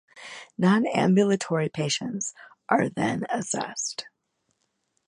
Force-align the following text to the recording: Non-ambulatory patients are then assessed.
Non-ambulatory 0.57 1.69
patients 1.69 2.33
are 2.67 2.89
then 2.89 3.23
assessed. 3.29 4.07